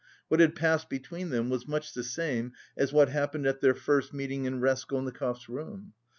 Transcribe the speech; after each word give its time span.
What 0.29 0.39
had 0.39 0.55
passed 0.55 0.89
between 0.89 1.29
them 1.29 1.51
was 1.51 1.67
much 1.67 1.93
the 1.93 2.03
same 2.03 2.53
as 2.75 2.91
what 2.91 3.09
happened 3.09 3.45
at 3.45 3.61
their 3.61 3.75
first 3.75 4.15
meeting 4.15 4.45
in 4.45 4.59
Raskolnikov's 4.59 5.47
room. 5.47 5.93